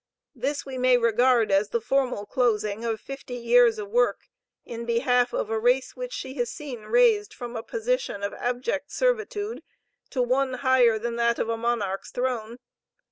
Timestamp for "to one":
10.09-10.53